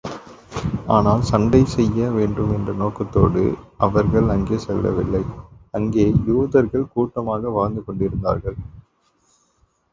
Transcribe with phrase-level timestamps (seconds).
[0.87, 3.43] ஆனால் சண்டை செய்ய வேண்டும் என்ற நோக்கத்தோடு
[3.77, 5.23] அவர்கள் அங்கே செல்லவில்லை
[5.73, 8.59] அங்கே யூதர்கள் கூட்டமாக வாழ்ந்து கொண்டிருந்தார்கள்.